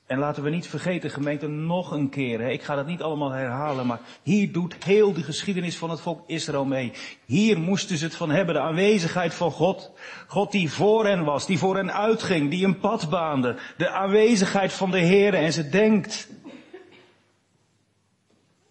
[0.08, 2.40] En laten we niet vergeten, gemeente, nog een keer.
[2.40, 2.50] Hè.
[2.50, 6.28] Ik ga dat niet allemaal herhalen, maar hier doet heel de geschiedenis van het volk
[6.28, 6.92] Israël mee.
[7.24, 9.90] Hier moesten ze het van hebben, de aanwezigheid van God.
[10.26, 13.56] God die voor hen was, die voor hen uitging, die een pad baande.
[13.76, 16.28] De aanwezigheid van de Heer en ze denkt.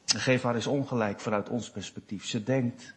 [0.06, 2.26] En geef haar eens ongelijk vanuit ons perspectief.
[2.26, 2.94] Ze denkt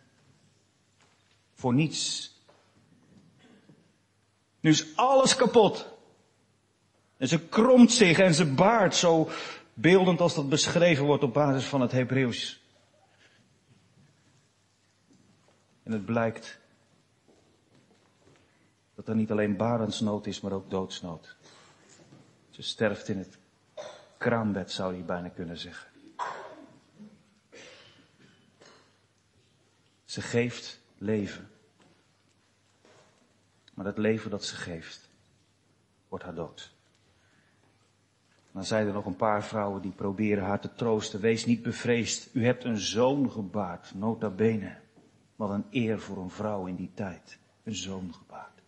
[1.54, 2.32] voor niets.
[4.60, 5.98] Nu is alles kapot.
[7.20, 9.28] En ze kromt zich en ze baart zo
[9.74, 12.62] beeldend als dat beschreven wordt op basis van het Hebreeuws.
[15.82, 16.58] En het blijkt
[18.94, 21.36] dat er niet alleen barensnood is, maar ook doodsnood.
[22.50, 23.38] Ze sterft in het
[24.18, 25.90] kraambed, zou je bijna kunnen zeggen.
[30.04, 31.50] Ze geeft leven.
[33.74, 35.10] Maar het leven dat ze geeft,
[36.08, 36.78] wordt haar dood.
[38.52, 41.20] Dan zijn er nog een paar vrouwen die proberen haar te troosten.
[41.20, 42.34] Wees niet bevreesd.
[42.34, 44.76] U hebt een zoon gebaard, nota bene.
[45.36, 47.38] Wat een eer voor een vrouw in die tijd.
[47.62, 48.62] Een zoon gebaard.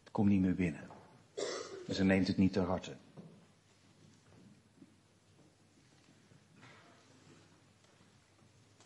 [0.00, 0.88] Het komt niet meer binnen.
[1.86, 2.96] En ze neemt het niet ter harte.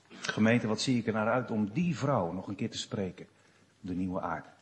[0.09, 3.26] Gemeente, wat zie ik er naar uit om die vrouw nog een keer te spreken.
[3.80, 4.53] De nieuwe aarde.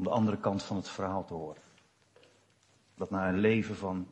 [0.00, 1.62] Om de andere kant van het verhaal te horen.
[2.94, 4.06] Dat na een leven van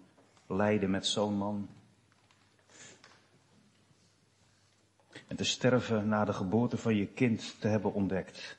[0.46, 1.68] lijden met zo'n man
[5.26, 8.58] en te sterven na de geboorte van je kind te hebben ontdekt.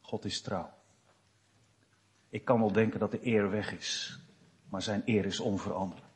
[0.00, 0.70] God is trouw.
[2.28, 4.18] Ik kan wel denken dat de eer weg is,
[4.68, 6.06] maar zijn eer is onveranderlijk.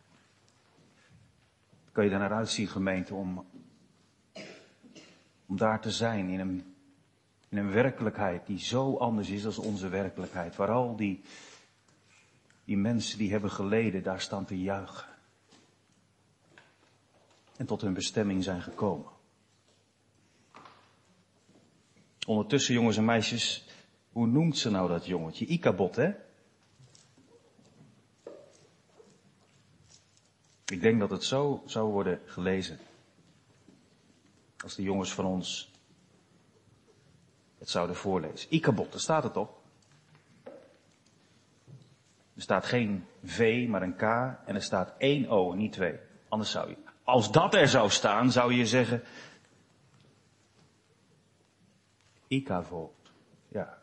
[1.92, 3.46] Kan je daar naar uitzien, gemeente, om,
[5.46, 6.75] om daar te zijn in een
[7.48, 10.56] in een werkelijkheid die zo anders is dan onze werkelijkheid.
[10.56, 11.22] Waar al die,
[12.64, 15.08] die mensen die hebben geleden daar staan te juichen.
[17.56, 19.10] En tot hun bestemming zijn gekomen.
[22.26, 23.66] Ondertussen, jongens en meisjes,
[24.12, 25.46] hoe noemt ze nou dat jongetje?
[25.46, 26.12] Ikabot, hè?
[30.66, 32.78] Ik denk dat het zo zou worden gelezen.
[34.56, 35.70] Als de jongens van ons
[37.66, 38.54] het zouden voorlezen.
[38.54, 39.60] Ikabot, daar staat het op.
[42.34, 44.02] Er staat geen V, maar een K
[44.46, 45.94] en er staat één O niet twee.
[46.28, 49.02] Anders zou je, als dat er zou staan, zou je zeggen,
[52.28, 52.92] Ikavot.
[53.48, 53.78] Ja,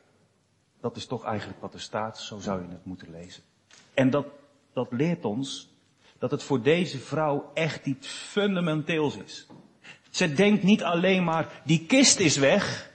[0.80, 3.44] dat is toch eigenlijk wat er staat, zo zou je het moeten lezen.
[3.94, 4.26] En dat,
[4.74, 5.70] dat leert ons
[6.18, 9.48] dat het voor deze vrouw echt iets fundamenteels is.
[10.10, 12.92] Ze denkt niet alleen maar, die kist is weg.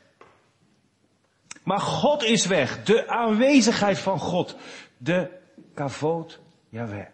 [1.69, 2.85] Maar God is weg.
[2.85, 4.57] De aanwezigheid van God.
[4.97, 5.31] De
[5.75, 7.07] kavoot Jawel.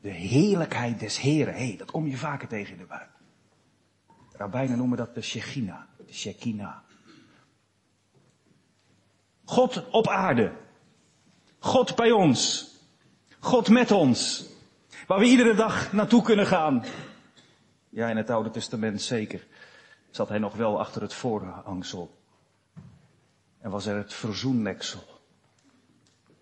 [0.00, 1.54] De heerlijkheid des Heren.
[1.54, 3.16] Hey, dat kom je vaker tegen in de Bijbel.
[4.32, 5.80] Rabbijnen noemen dat de Shekinah.
[6.06, 6.76] De Shekinah.
[9.44, 10.52] God op aarde.
[11.58, 12.70] God bij ons.
[13.40, 14.46] God met ons.
[15.06, 16.84] Waar we iedere dag naartoe kunnen gaan.
[17.88, 19.46] Ja, in het Oude Testament zeker.
[20.10, 22.21] Zat hij nog wel achter het voorhangsel.
[23.62, 25.04] En was er het verzoenleksel.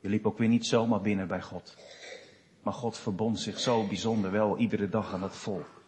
[0.01, 1.77] Je liep ook weer niet zomaar binnen bij God.
[2.63, 5.83] Maar God verbond zich zo bijzonder wel iedere dag aan het volk.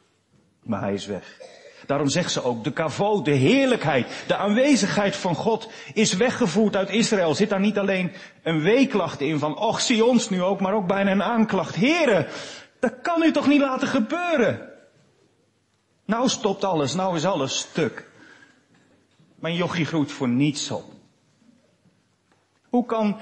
[0.63, 1.41] Maar hij is weg.
[1.87, 6.91] Daarom zegt ze ook, de kavod, de heerlijkheid, de aanwezigheid van God is weggevoerd uit
[6.91, 7.35] Israël.
[7.35, 10.87] Zit daar niet alleen een weeklacht in van, och zie ons nu ook, maar ook
[10.87, 11.75] bijna een aanklacht.
[11.75, 12.27] Heren,
[12.81, 14.71] dat kan u toch niet laten gebeuren?
[16.05, 18.11] Nou stopt alles, nou is alles stuk.
[19.35, 20.92] Mijn jochie groeit voor niets op.
[22.73, 23.21] Hoe kan,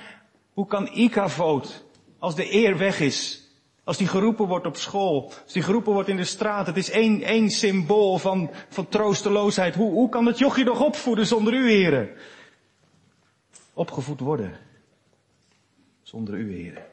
[0.53, 1.85] hoe kan Ikavoot,
[2.19, 3.49] als de eer weg is,
[3.85, 6.91] als die geroepen wordt op school, als die geroepen wordt in de straat, het is
[6.91, 9.75] één, één symbool van, van troosteloosheid.
[9.75, 12.11] Hoe, hoe kan het jochie nog opvoeden zonder u, heren?
[13.75, 14.59] Opgevoed worden
[16.03, 16.87] zonder u, heren.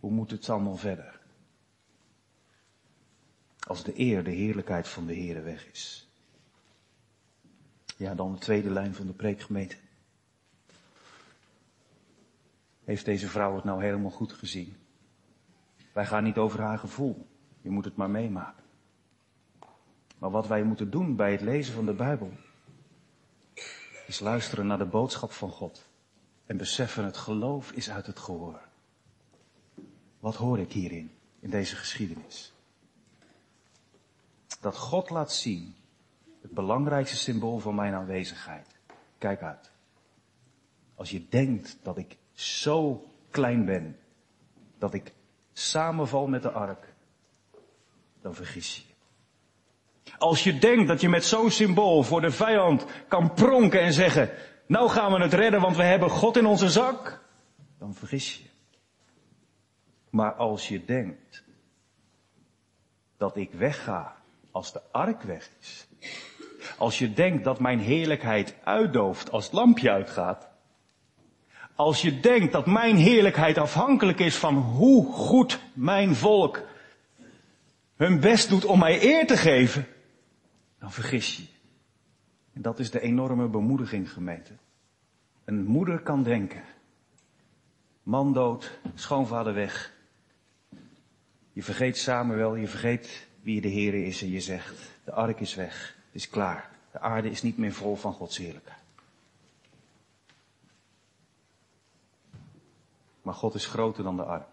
[0.00, 1.23] Hoe moet het allemaal verder?
[3.74, 6.08] Als de eer, de heerlijkheid van de Heere weg is.
[7.96, 9.76] Ja, dan de tweede lijn van de preekgemeente.
[12.84, 14.76] Heeft deze vrouw het nou helemaal goed gezien?
[15.92, 17.26] Wij gaan niet over haar gevoel.
[17.60, 18.64] Je moet het maar meemaken.
[20.18, 22.32] Maar wat wij moeten doen bij het lezen van de Bijbel,
[24.06, 25.88] is luisteren naar de boodschap van God.
[26.46, 28.68] En beseffen het geloof is uit het gehoor.
[30.20, 31.10] Wat hoor ik hierin,
[31.40, 32.53] in deze geschiedenis?
[34.64, 35.74] Dat God laat zien
[36.42, 38.76] het belangrijkste symbool van mijn aanwezigheid.
[39.18, 39.70] Kijk uit.
[40.94, 43.98] Als je denkt dat ik zo klein ben,
[44.78, 45.12] dat ik
[45.52, 46.94] samenval met de ark,
[48.20, 50.12] dan vergis je je.
[50.18, 54.30] Als je denkt dat je met zo'n symbool voor de vijand kan pronken en zeggen,
[54.66, 57.24] nou gaan we het redden, want we hebben God in onze zak,
[57.78, 58.48] dan vergis je.
[60.10, 61.44] Maar als je denkt
[63.16, 64.22] dat ik wegga
[64.54, 65.86] als de ark weg is,
[66.78, 70.48] als je denkt dat mijn heerlijkheid uitdooft als het lampje uitgaat.
[71.74, 76.62] Als je denkt dat mijn heerlijkheid afhankelijk is van hoe goed mijn volk
[77.96, 79.86] hun best doet om mij eer te geven,
[80.78, 81.44] dan vergis je.
[82.52, 84.52] En dat is de enorme bemoediging, gemeente.
[85.44, 86.62] Een moeder kan denken,
[88.02, 89.92] man dood, schoonvader weg.
[91.52, 95.54] Je vergeet Samuel, je vergeet wie de Heer is en je zegt, de ark is
[95.54, 96.70] weg is klaar.
[96.90, 98.82] De aarde is niet meer vol van Gods heerlijkheid.
[103.22, 104.44] Maar God is groter dan de arm.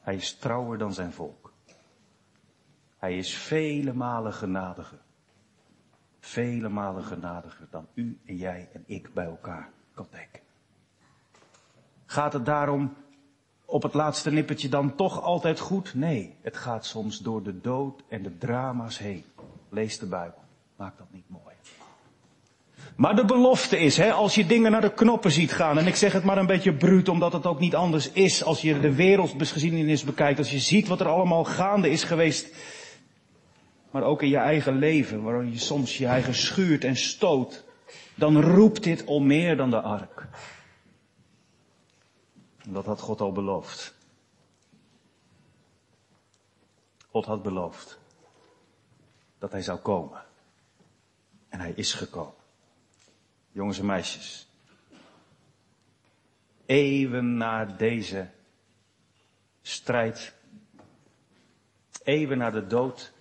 [0.00, 1.52] Hij is trouwer dan zijn volk.
[2.98, 4.98] Hij is vele malen genadiger.
[6.20, 10.42] Vele malen genadiger dan u en jij en ik bij elkaar kan denken.
[12.06, 12.96] Gaat het daarom
[13.66, 15.94] op het laatste nippertje dan toch altijd goed?
[15.94, 19.24] Nee, het gaat soms door de dood en de drama's heen.
[19.70, 20.38] Lees de Bijbel.
[20.76, 21.54] Maak dat niet mooi.
[22.96, 25.96] Maar de belofte is, hè, als je dingen naar de knoppen ziet gaan, en ik
[25.96, 28.94] zeg het maar een beetje bruut, omdat het ook niet anders is, als je de
[28.94, 32.54] wereldgeschiedenis bekijkt, als je ziet wat er allemaal gaande is geweest,
[33.90, 37.64] maar ook in je eigen leven, waarin je soms je eigen schuurt en stoot,
[38.14, 40.28] dan roept dit om meer dan de ark.
[42.68, 43.94] Dat had God al beloofd.
[47.10, 47.98] God had beloofd
[49.38, 50.24] dat hij zou komen.
[51.48, 52.34] En hij is gekomen.
[53.52, 54.48] Jongens en meisjes.
[56.66, 58.30] Eeuwen na deze
[59.62, 60.34] strijd.
[62.02, 63.12] Eeuwen na de dood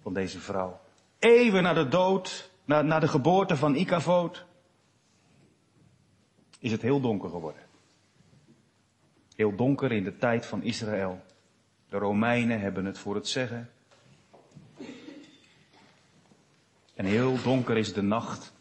[0.00, 0.80] van deze vrouw.
[1.18, 4.44] Eeuwen na de dood, na, na de geboorte van Ikavoot.
[6.58, 7.63] Is het heel donker geworden.
[9.34, 11.20] Heel donker in de tijd van Israël.
[11.88, 13.70] De Romeinen hebben het voor het zeggen.
[16.94, 18.52] En heel donker is de nacht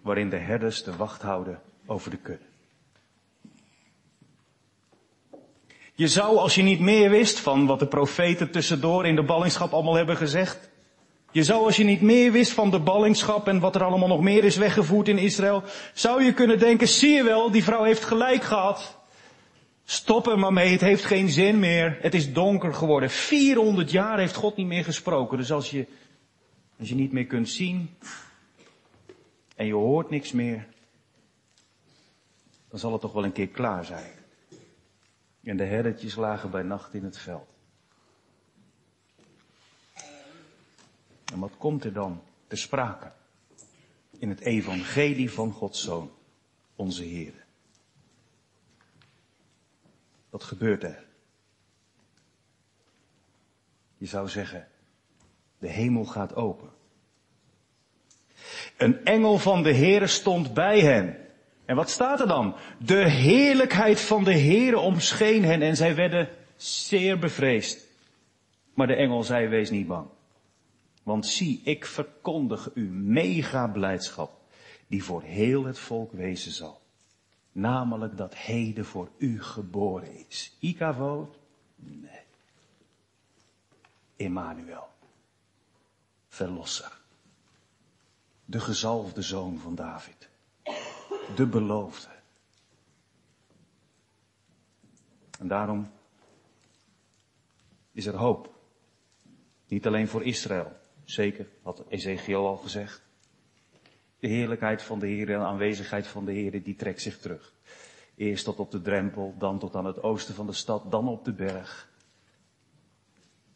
[0.00, 2.44] waarin de herders de wacht houden over de kudde.
[5.94, 9.72] Je zou, als je niet meer wist van wat de profeten tussendoor in de ballingschap
[9.72, 10.70] allemaal hebben gezegd,
[11.36, 14.20] Je zou als je niet meer wist van de ballingschap en wat er allemaal nog
[14.20, 15.62] meer is weggevoerd in Israël,
[15.94, 18.98] zou je kunnen denken, zie je wel, die vrouw heeft gelijk gehad.
[19.88, 21.98] Stop er maar mee, het heeft geen zin meer.
[22.00, 23.10] Het is donker geworden.
[23.10, 25.38] 400 jaar heeft God niet meer gesproken.
[25.38, 25.86] Dus als je,
[26.78, 27.90] als je niet meer kunt zien
[29.56, 30.66] en je hoort niks meer,
[32.68, 34.10] dan zal het toch wel een keer klaar zijn.
[35.42, 37.48] En de herdertjes lagen bij nacht in het veld.
[41.32, 43.12] En wat komt er dan te sprake
[44.18, 46.10] in het evangelie van Gods Zoon,
[46.76, 47.45] onze Heer?
[50.30, 51.04] Wat gebeurt er?
[53.96, 54.68] Je zou zeggen,
[55.58, 56.70] de hemel gaat open.
[58.76, 61.16] Een engel van de Heere stond bij hen.
[61.64, 62.56] En wat staat er dan?
[62.78, 67.86] De heerlijkheid van de Heere omscheen hen en zij werden zeer bevreesd.
[68.74, 70.08] Maar de engel zei, wees niet bang.
[71.02, 74.40] Want zie, ik verkondig u mega blijdschap
[74.86, 76.80] die voor heel het volk wezen zal.
[77.56, 80.56] Namelijk dat heden voor u geboren is.
[80.60, 81.38] Ikavod?
[81.74, 82.22] Nee.
[84.16, 84.88] Emmanuel.
[86.28, 87.00] Verlosser.
[88.44, 90.28] De gezalfde zoon van David.
[91.36, 92.08] De beloofde.
[95.38, 95.90] En daarom
[97.92, 98.54] is er hoop.
[99.68, 100.72] Niet alleen voor Israël.
[101.04, 103.05] Zeker, had Ezekiel al gezegd.
[104.18, 107.54] De heerlijkheid van de Heer en de aanwezigheid van de Heer, die trekt zich terug.
[108.14, 111.24] Eerst tot op de drempel, dan tot aan het oosten van de stad, dan op
[111.24, 111.88] de berg.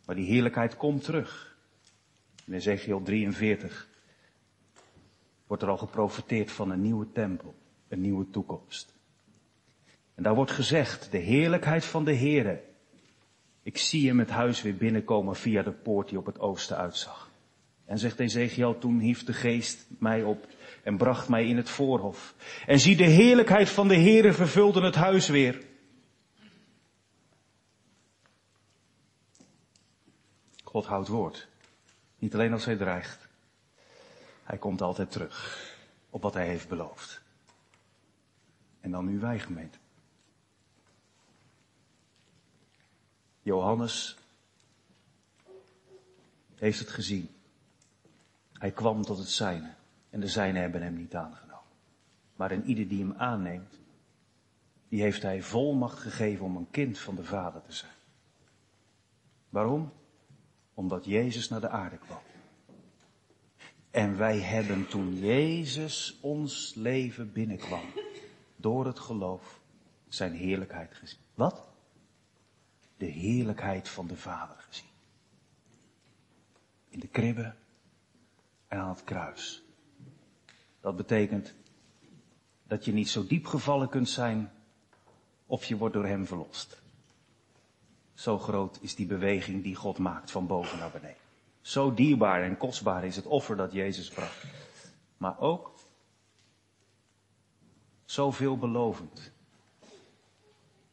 [0.04, 1.56] Maar die heerlijkheid komt terug.
[2.46, 3.88] In Ezekiel 43
[5.46, 7.54] wordt er al geprofiteerd van een nieuwe tempel,
[7.88, 8.94] een nieuwe toekomst.
[10.14, 12.62] En daar wordt gezegd, de heerlijkheid van de Heere.
[13.62, 17.29] Ik zie hem het huis weer binnenkomen via de poort die op het oosten uitzag.
[17.90, 20.46] En zegt Ezekiel, toen hief de geest mij op
[20.82, 22.34] en bracht mij in het voorhof.
[22.66, 25.64] En zie de heerlijkheid van de Heere vervulde het huis weer.
[30.64, 31.48] God houdt woord.
[32.18, 33.28] Niet alleen als hij dreigt.
[34.44, 35.68] Hij komt altijd terug
[36.10, 37.20] op wat hij heeft beloofd.
[38.80, 39.78] En dan nu wij gemeente.
[43.42, 44.16] Johannes
[46.54, 47.34] heeft het gezien.
[48.60, 49.74] Hij kwam tot het zijne
[50.10, 51.64] en de zijnen hebben hem niet aangenomen.
[52.36, 53.78] Maar in ieder die hem aanneemt,
[54.88, 57.92] die heeft hij volmacht gegeven om een kind van de Vader te zijn.
[59.48, 59.92] Waarom?
[60.74, 62.20] Omdat Jezus naar de aarde kwam.
[63.90, 67.84] En wij hebben toen Jezus ons leven binnenkwam,
[68.56, 69.60] door het geloof,
[70.08, 71.20] zijn heerlijkheid gezien.
[71.34, 71.64] Wat?
[72.96, 74.90] De heerlijkheid van de Vader gezien.
[76.88, 77.54] In de kribbe
[78.70, 79.62] en aan het kruis.
[80.80, 81.54] Dat betekent
[82.62, 84.52] dat je niet zo diep gevallen kunt zijn
[85.46, 86.82] of je wordt door hem verlost.
[88.14, 91.16] Zo groot is die beweging die God maakt van boven naar beneden.
[91.60, 94.44] Zo dierbaar en kostbaar is het offer dat Jezus bracht.
[95.16, 95.74] Maar ook
[98.04, 99.32] zo veelbelovend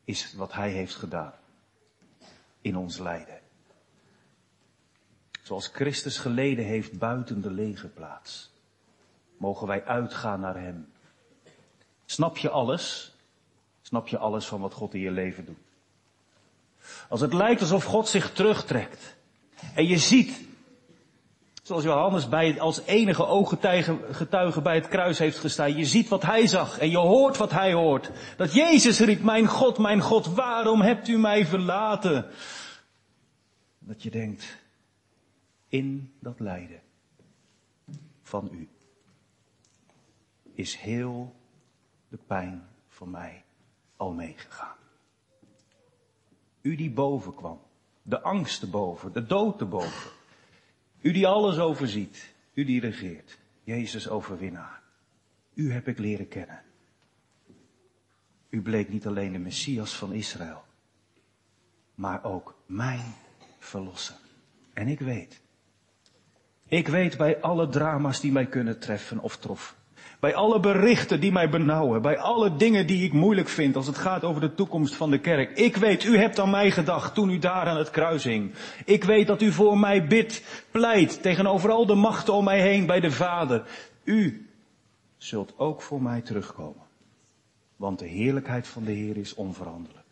[0.04, 1.34] is wat hij heeft gedaan
[2.62, 3.40] in ons lijden.
[5.48, 8.52] Zoals Christus geleden heeft buiten de lege plaats,
[9.38, 10.88] mogen wij uitgaan naar Hem.
[12.06, 13.12] Snap je alles?
[13.82, 15.58] Snap je alles van wat God in je leven doet?
[17.10, 19.16] Als het lijkt alsof God zich terugtrekt
[19.76, 20.48] en je ziet,
[21.64, 26.48] zoals Johannes bij, als enige ooggetuige bij het kruis heeft gestaan, je ziet wat hij
[26.48, 28.12] zag en je hoort wat hij hoort.
[28.38, 32.26] Dat Jezus riep, mijn God, mijn God, waarom hebt u mij verlaten?
[33.80, 34.66] Dat je denkt,
[35.70, 36.82] in dat lijden
[38.22, 38.70] van u
[40.54, 41.36] is heel
[42.10, 43.44] de pijn van mij
[43.96, 44.76] al meegegaan.
[46.62, 47.62] U die boven kwam,
[48.02, 50.12] de angst te boven, de dood te boven.
[51.02, 54.82] U die alles overziet, u die regeert, Jezus overwinnaar.
[55.54, 56.64] U heb ik leren kennen.
[58.50, 60.64] U bleek niet alleen de Messias van Israël,
[61.96, 63.14] maar ook mijn
[63.60, 64.16] verlosser.
[64.74, 65.42] En ik weet,
[66.68, 69.76] ik weet bij alle drama's die mij kunnen treffen of troffen.
[70.20, 72.02] Bij alle berichten die mij benauwen.
[72.02, 75.20] Bij alle dingen die ik moeilijk vind als het gaat over de toekomst van de
[75.20, 75.58] kerk.
[75.58, 78.54] Ik weet, u hebt aan mij gedacht toen u daar aan het kruis hing.
[78.86, 82.86] Ik weet dat u voor mij bidt, pleit tegenover al de machten om mij heen
[82.86, 83.64] bij de Vader.
[84.04, 84.50] U
[85.18, 86.86] zult ook voor mij terugkomen.
[87.76, 90.06] Want de heerlijkheid van de Heer is onveranderlijk.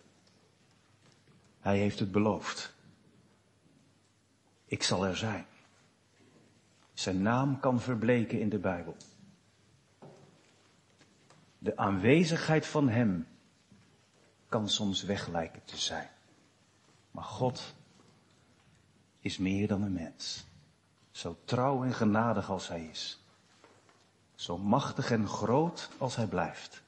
[1.59, 2.73] Hij heeft het beloofd.
[4.65, 5.45] Ik zal er zijn.
[6.95, 8.95] Zijn naam kan verbleken in de Bijbel.
[11.57, 13.27] De aanwezigheid van Hem
[14.49, 16.09] kan soms weg lijken te zijn.
[17.11, 17.75] Maar God
[19.19, 20.45] is meer dan een mens.
[21.11, 23.19] Zo trouw en genadig als Hij is.
[24.35, 26.81] Zo machtig en groot als Hij blijft.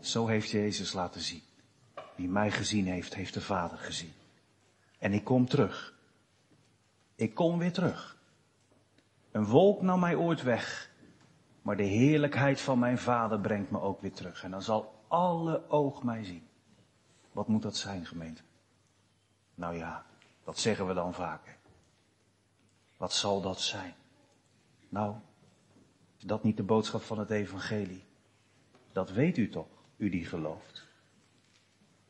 [0.00, 1.42] Zo heeft Jezus laten zien.
[2.16, 4.12] Wie mij gezien heeft, heeft de Vader gezien.
[4.98, 5.94] En ik kom terug.
[7.14, 8.18] Ik kom weer terug.
[9.30, 10.90] Een wolk nam mij ooit weg.
[11.62, 14.42] Maar de heerlijkheid van mijn Vader brengt me ook weer terug.
[14.42, 16.48] En dan zal alle oog mij zien.
[17.32, 18.42] Wat moet dat zijn, gemeente?
[19.54, 20.06] Nou ja,
[20.44, 21.56] dat zeggen we dan vaker.
[22.96, 23.94] Wat zal dat zijn?
[24.88, 25.14] Nou,
[26.16, 28.04] is dat niet de boodschap van het evangelie?
[28.92, 30.88] Dat weet u toch, u die gelooft.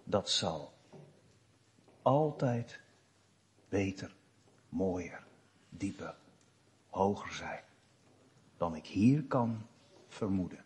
[0.05, 0.73] Dat zal
[2.03, 2.81] altijd
[3.68, 4.14] beter,
[4.68, 5.25] mooier,
[5.68, 6.14] dieper,
[6.91, 7.62] hoger zijn
[8.57, 9.66] dan ik hier kan
[10.09, 10.64] vermoeden.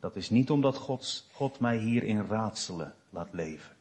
[0.00, 3.76] Dat is niet omdat God, mij hier in raadselen laat leven,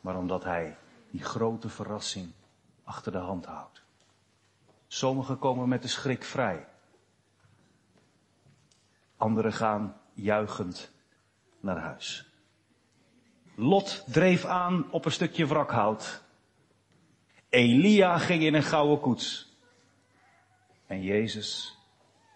[0.00, 0.76] maar omdat Hij
[1.10, 2.32] die grote verrassing
[2.84, 3.82] achter de hand houdt.
[4.86, 6.66] Sommigen komen met de schrik vrij.
[9.16, 10.90] Anderen gaan juichend
[11.60, 12.26] naar huis.
[13.54, 16.22] Lot dreef aan op een stukje wrakhout.
[17.48, 19.51] Elia ging in een gouden koets.
[20.92, 21.78] En Jezus,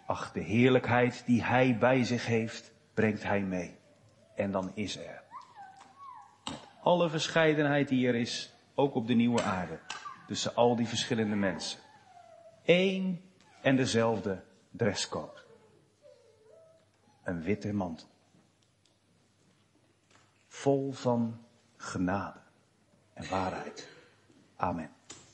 [0.07, 3.79] ach de heerlijkheid die hij bij zich heeft, brengt hij mee.
[4.35, 5.23] En dan is er.
[6.83, 9.79] Alle verscheidenheid die er is, ook op de nieuwe aarde,
[10.27, 11.81] tussen al die verschillende mensen.
[12.65, 13.31] Eén
[13.63, 15.43] en dezelfde dresscode.
[17.23, 18.09] Een witte mantel.
[20.47, 21.47] Vol van
[21.77, 22.41] genade
[23.13, 23.89] en waarheid.
[24.57, 24.96] Amen.